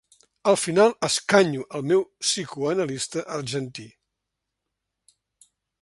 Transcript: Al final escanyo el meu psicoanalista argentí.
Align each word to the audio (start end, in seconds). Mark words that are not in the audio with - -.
Al 0.51 0.55
final 0.59 0.95
escanyo 1.07 1.67
el 1.79 1.85
meu 1.91 2.01
psicoanalista 2.23 3.25
argentí. 3.37 3.89